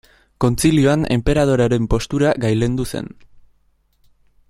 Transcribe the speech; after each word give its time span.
Kontzilioan 0.45 1.03
enperadorearen 1.17 1.87
postura 1.93 2.33
gailendu 2.47 2.89
zen. 2.95 3.13